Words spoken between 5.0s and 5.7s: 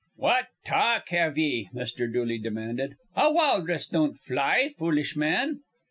man!"